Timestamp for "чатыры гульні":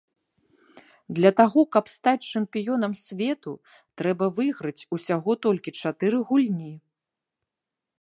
5.83-6.73